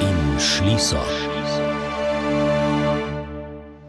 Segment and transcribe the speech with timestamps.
[0.00, 0.96] In šli so.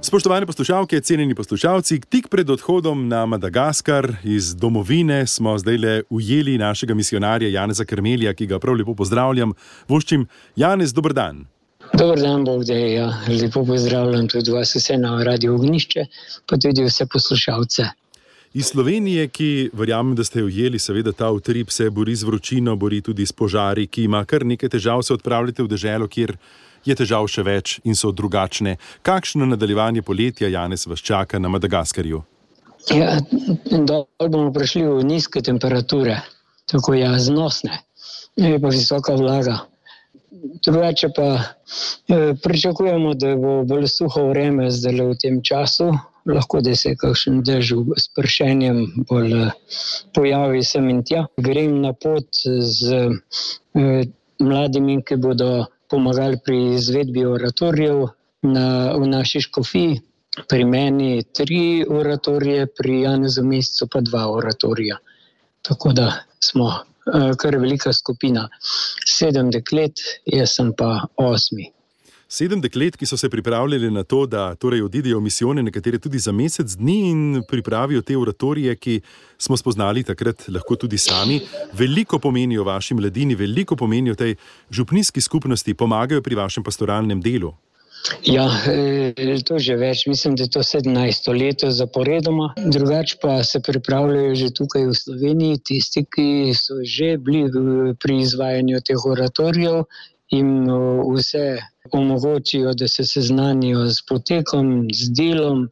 [0.02, 6.58] Spoštovane poslušalke, cenjeni poslušalci, tik pred odhodom na Madagaskar iz domovine smo zdaj le ujeli
[6.58, 9.54] našega misionarja Janeza Krmelja, ki ga prav lepo pozdravljam.
[9.88, 11.14] Voščim, Janez, dober
[11.94, 12.94] Dober dan, Bog da je.
[12.94, 13.14] Ja.
[13.42, 16.06] Lepo pozdravljam tudi vas vse na Radio Ognišče,
[16.46, 17.84] pa tudi vse poslušalce.
[18.54, 23.02] Iz Slovenije, ki verjamem, da ste ujeli, seveda ta utrip se bori z vročino, bori
[23.02, 26.38] tudi s požari, ki ima kar nekaj težav, se odpravljate v deželo, kjer
[26.86, 28.78] je težav še več in so drugačne.
[29.02, 32.24] Kakšno nadaljevanje poletja Janez vas čaka na Madagaskarju?
[32.96, 33.18] Ja,
[33.70, 36.22] dol bomo prišli v nizke temperature,
[36.72, 37.84] tako ja, znosne,
[38.36, 39.66] je pa visoka vlaga.
[40.32, 41.28] Drugače pa
[42.08, 45.88] eh, pričakujemo, da bo bolj suho vreme zdaj v tem času,
[46.28, 49.52] lahko da se kakšen dež s pršenjem bolj eh,
[50.14, 51.26] pojavi sem in tja.
[51.38, 52.28] Grem na pot
[52.60, 53.00] z
[53.76, 54.04] eh,
[54.40, 55.50] mladimi, ki bodo
[55.90, 58.04] pomagali pri izvedbi oratorijev
[58.44, 58.68] na,
[59.00, 60.02] v naši škofiji.
[60.50, 65.00] Pri meni tri oratorije, pri Janezu Mesecu pa dva oratorija.
[65.66, 66.12] Tako da
[66.44, 66.68] smo
[67.40, 68.48] kar velika skupina.
[69.06, 71.72] Sedem deklet, jaz sem pa osmi.
[72.28, 76.20] Sedem deklet, ki so se pripravljali na to, da torej odidejo v misijone, nekatere tudi
[76.20, 79.00] za mesec dni in pripravijo te oratorije, ki
[79.40, 81.40] smo spoznali takrat lahko tudi sami,
[81.74, 84.36] veliko pomenijo vaši mladini, veliko pomenijo tej
[84.72, 87.54] župnijski skupnosti, pomagajo pri vašem pastoralnem delu.
[88.24, 88.48] Ja,
[89.46, 92.54] to je že več, mislim, da je to 17 let zaporedoma.
[92.58, 97.48] Drugače pa se pripravljajo že tukaj v Sloveniji tisti, ki so že bili
[98.00, 99.84] pri izvajanju teh oratorijev
[100.32, 100.68] in
[101.16, 101.60] vse
[101.92, 105.68] omogočijo, da se seznanijo z potekom, z delom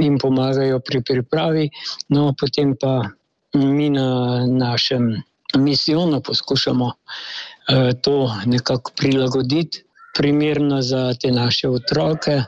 [0.00, 1.68] in pomagajo pri pripravi.
[2.08, 3.08] No, potem pa
[3.54, 5.22] mi na našem
[5.56, 9.84] misijonu poskušamo uh, to nekako prilagoditi,
[10.16, 12.42] primerno za te naše otroke.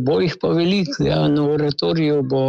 [0.00, 2.44] Bo jih pa veliko, ja, na oratoriju bo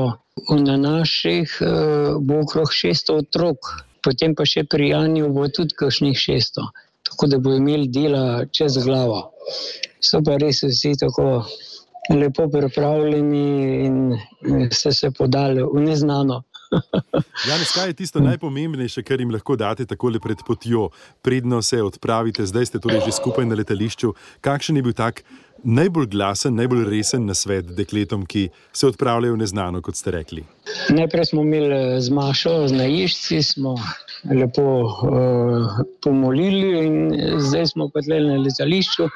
[0.50, 6.16] na naših uh, bo okrog 600 otrok, potem pa še pri Janju bo tudi kakšnih
[6.16, 6.70] 600
[7.10, 9.32] tako da bo imeli dela čez glavo.
[10.02, 11.46] So pa res vsi tako
[12.16, 16.44] lepo pripravljeni in se se podali v neznano.
[17.48, 20.90] Janes, kaj je tisto najpomembnejše, kar jim lahko date tako pred potjo,
[21.22, 24.14] predno se odpravite, zdaj ste torej že skupaj na letališču.
[24.42, 25.24] Kakšen je bil tak
[25.64, 30.44] najbolj glasen, najbolj resen na svet dekletom, ki se odpravljajo neznano, kot ste rekli?
[30.90, 33.76] Najprej smo imeli z Mašo, z najišči smo
[34.30, 36.96] lepo uh, pomolili, in
[37.40, 39.10] zdaj smo pa tle na letališču.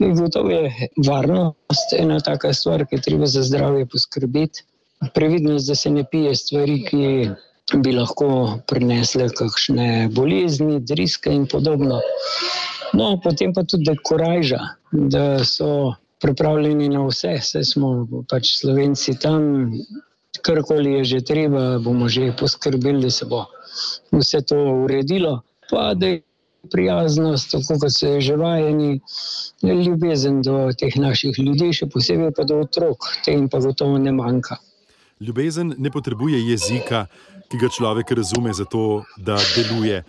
[0.00, 4.64] Gotovo je varnost ena taka stvar, ki je treba za zdravje poskrbeti.
[5.14, 7.30] Previdnost, da se ne pije stvari, ki
[7.84, 8.28] bi lahko
[8.68, 12.00] prinesle kakšne bolezni, driske in podobno.
[12.92, 14.60] No, potem pa tudi korajža,
[14.92, 17.90] da so pripravljeni na vse, vse smo
[18.28, 19.72] pač slovenci tam,
[20.42, 23.46] karkoli je že treba, bomo že poskrbeli, da se bo
[24.12, 25.40] vse to uredilo.
[25.70, 26.22] Pa da je
[26.72, 29.00] prijaznost, tako kot je že vajeni,
[29.62, 34.12] ljubezen do teh naših ljudi, še posebej pa do otrok, te jim pa gotovo ne
[34.12, 34.58] manjka.
[35.20, 37.06] Ljubezen ne potrebuje jezika,
[37.50, 40.04] ki ga človek razume, zato da deluje.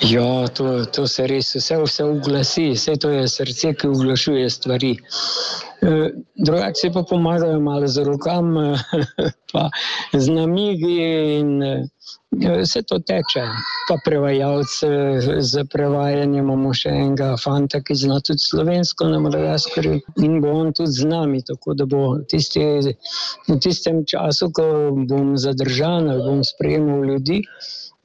[0.00, 4.94] Ja, to, to se res vse, vse uglasi, vse to je srce, ki uglašuje stvari.
[5.84, 5.90] E,
[6.46, 8.72] drugače pa pomagajo malo z rokami,
[9.52, 9.68] pa
[10.12, 10.96] z namigi
[11.36, 11.74] in e,
[12.62, 13.44] vse to teče.
[13.88, 14.88] Pa prevajalce
[15.44, 20.72] za prevajanje imamo še enega fanta, ki zna tudi slovensko na Madagaskarju in bo on
[20.72, 22.64] tudi z nami, tako da bo tisti,
[23.48, 24.68] v tistem času, ko
[25.04, 27.42] bom zadržan ali bom sprejemal ljudi,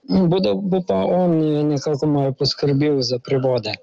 [0.09, 1.37] bodo, bo pa on
[1.69, 3.73] nekako malo poskrbel za prevode.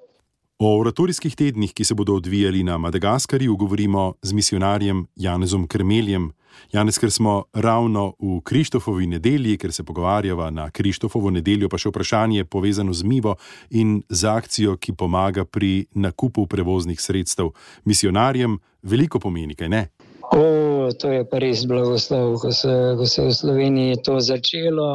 [0.58, 6.32] O oratorijskih tednih, ki se bodo odvijali na Madagaskarju, govorimo z misionarjem Janezom Krmeljem.
[6.72, 11.92] Janez, ker smo ravno v Krištofovi nedelji, ker se pogovarjava na Krištofovo nedeljo, pa še
[11.92, 13.36] vprašanje povezano z Mivo
[13.70, 17.52] in z akcijo, ki pomaga pri nakupu prevoznih sredstev.
[17.84, 19.86] Misionarjem veliko pomeni, kaj ne?
[20.32, 24.88] O, to je pa res blagoslov, ko se, ko se v Sloveniji to začelo,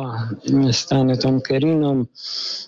[0.70, 2.06] s Tanetom Kerinom.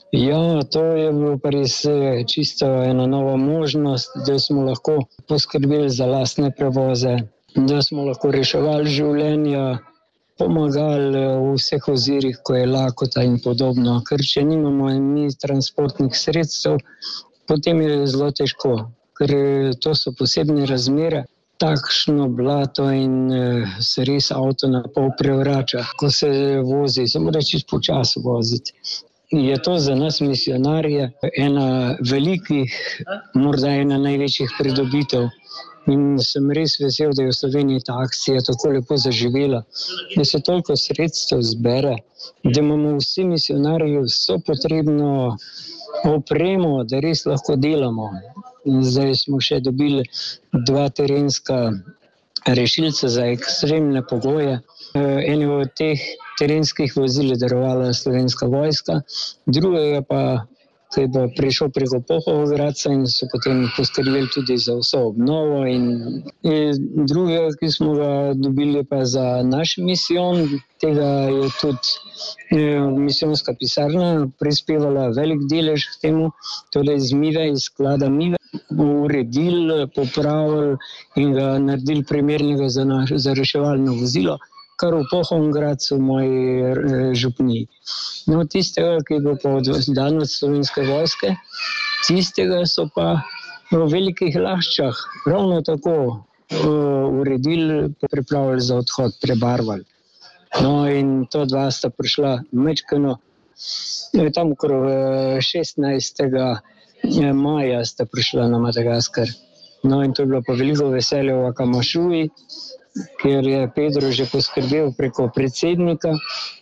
[0.09, 5.89] Ja, to je bilo pa res eh, čisto ena nova možnost, da smo lahko poskrbeli
[5.93, 7.19] za lastne prevoze,
[7.53, 9.77] da smo lahko reševali življenja,
[10.41, 13.99] pomagali eh, v vseh ozirih, ko je lakota in podobno.
[14.09, 16.81] Ker če nimamo mi transportnih sredstev,
[17.45, 18.75] potem je zelo težko,
[19.21, 25.11] ker eh, to so posebne razmere takšno blato in uh, se res avto na pol
[25.19, 26.29] prevrača, ko se
[26.63, 28.73] vozi, samo reči počasi voziti.
[29.31, 32.75] Je to za nas, misionarje, ena velikih,
[33.33, 35.29] morda ena največjih pridobitev.
[35.93, 39.61] In sem res vesel, da je v Sloveniji ta akcija tako lepo zaživela,
[40.15, 41.95] da se toliko sredstev zbere,
[42.43, 45.11] da imamo vsi misionarji vso potrebno
[46.09, 48.09] opremo, da res lahko delamo.
[48.65, 50.03] Zdaj smo še dobili
[50.65, 51.59] dva terenska
[52.47, 54.59] rešilca za ekstremne pogoje.
[54.95, 56.01] Eno od teh
[56.39, 59.01] terenskih vozil je darovala slovenska vojska,
[59.45, 60.21] drugega pa
[60.95, 65.65] ki je prišel preko Pohovega in so potem poskrbeli tudi za vso obnovo.
[65.67, 70.47] In, in druge, ki smo ga dobili, pa za naš misijon,
[70.79, 71.91] tega je tudi
[72.51, 76.31] je, misijonska pisarna prispevala velik delež k temu,
[76.71, 78.39] torej iz Mive, iz sklada Mive.
[78.71, 80.77] Uredili, popravili
[81.19, 84.39] in ga naredili primernega za, naš, za reševalno vozilo
[84.75, 87.65] kar v Pohongradu, v moji eh, župni.
[88.27, 91.35] No, tistega, ki bo pa oddan od slovenske vojske,
[92.07, 93.23] tistega so pa
[93.71, 94.95] v velikih lahčah
[95.25, 99.85] ravno tako uh, uredili, pripravili za odhod, prebarvali.
[100.61, 103.17] No, in to dva sta prišla mečkano,
[104.13, 104.85] eh, tam okrog
[105.41, 106.61] 16.
[107.33, 109.27] maja sta prišla na Madagaskar.
[109.83, 112.29] No, in to je bilo pa veliko veselje v Akamašuji,
[113.21, 116.13] ker je Pedro že poskrbel preko predsednika,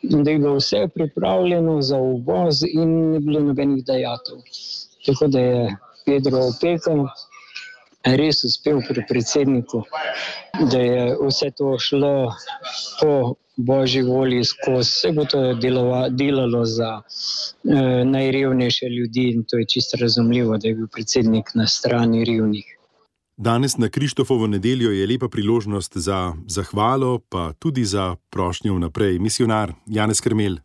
[0.03, 4.41] da je bilo vse pripravljeno za uvoz in ni bilo nobenih dajatov.
[5.05, 5.75] Tako da je
[6.05, 7.07] Pedro opekal,
[8.03, 9.83] res uspel pri predsedniku,
[10.71, 12.33] da je vse to šlo
[12.99, 14.89] po božji volji skozi.
[14.89, 20.67] Vse bo to delova, delalo za eh, najrevnejše ljudi in to je čisto razumljivo, da
[20.67, 22.77] je bil predsednik na strani revnih.
[23.37, 29.19] Danes na Krištofovo nedeljo je lepa priložnost za zahvalo, pa tudi za prošnjo vnaprej.
[29.19, 30.57] Misionar Janez Krmel.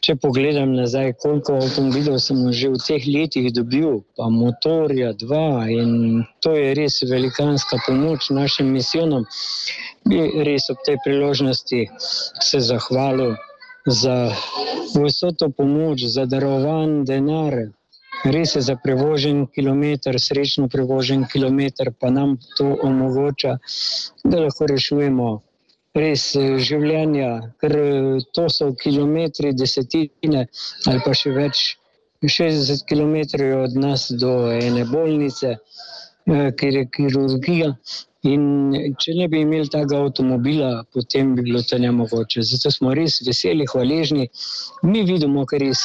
[0.00, 6.24] Če pogledam nazaj, koliko avtomobilov sem že v teh letih dobil, pa motorja dva in
[6.40, 9.24] to je res velikanska pomoč našim misijonom,
[10.08, 11.80] bi res ob tej priložnosti
[12.40, 13.36] se zahvalil
[13.86, 14.32] za
[14.96, 17.68] vso to pomoč, za darovan denar,
[18.24, 23.58] res je za prevožen kilometr, srečno prevožen kilometr, pa nam to omogoča,
[24.24, 25.32] da lahko rešujemo
[25.98, 27.30] res eh, življenja,
[27.62, 30.46] ker eh, to so kilometri, desetine
[30.90, 31.64] ali pa še več.
[32.24, 33.16] 60 km
[33.60, 37.70] od nas do ene bolnice, eh, kjer je kirurgija.
[38.24, 38.44] In
[38.96, 42.40] če ne bi imeli tega avtomobila, potem bi bilo to nemogoče.
[42.48, 44.30] Zato smo res veseli, hvaležni.
[44.88, 45.82] Mi vidimo, ker res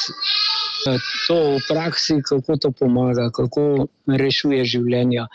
[1.26, 5.26] to v praksi, kako to pomaga, kako rešuje življenja.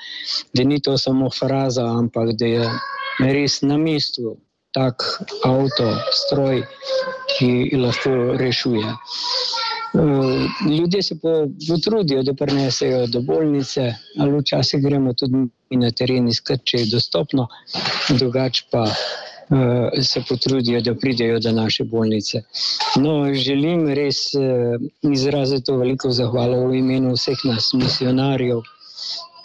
[0.53, 2.69] Da ni to samo fraza, ampak da je
[3.19, 4.37] res na mestu
[4.75, 5.03] tak
[5.47, 6.63] avto, stroj,
[7.37, 8.91] ki lahko rešuje.
[10.67, 11.15] Ljudje se
[11.67, 15.45] potrudijo, da prenesejo do bolnice, ali včasih gremo tudi
[15.79, 17.47] na teren iskati, če je dostopno,
[18.09, 18.83] drugače pa
[20.01, 22.41] se potrudijo, da pridejo do naše bolnice.
[22.95, 24.41] No, želim res uh,
[25.11, 28.61] izraziti veliko zahvalo v imenu vseh nas, misionarjev,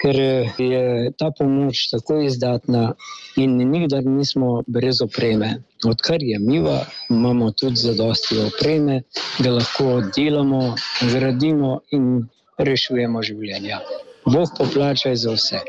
[0.01, 0.17] ker
[0.59, 2.95] je ta pomoč tako izdatna
[3.37, 5.51] in nikdar nismo brez opreme.
[5.85, 9.03] Odkar je miva, imamo tudi zadosti opreme,
[9.39, 10.75] da lahko delamo,
[11.13, 12.25] gradimo in
[12.59, 13.81] rešujemo življenja.
[14.27, 15.61] Bog poplačaj za vse.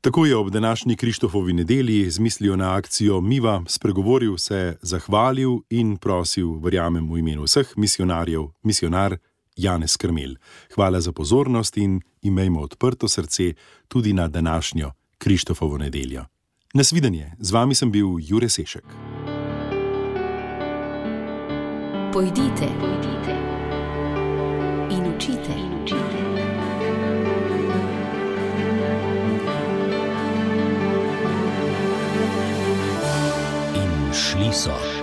[0.00, 5.96] Tako je ob današnji Krištofovi nedelji z mislijo na akcijo Miva spregovoril, se zahvalil in
[5.96, 9.16] prosil, verjamem, v imenu vseh misionarjev, misionar
[9.56, 10.34] Janez Krmel.
[10.74, 13.52] Hvala za pozornost in imejmo odprto srce
[13.88, 16.24] tudi na današnjo Krištofovo nedeljo.
[16.74, 18.84] Nasvidenje, z vami sem bil Jure Sešek.
[22.12, 23.36] Pojdite, pojdite
[24.90, 25.52] in učite.
[25.52, 26.29] In učite.
[34.40, 34.99] Šli so.